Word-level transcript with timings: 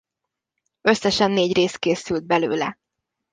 Összesen 0.81 1.31
négy 1.31 1.53
rész 1.55 1.75
készült 1.75 2.23
belőle. 2.25 2.79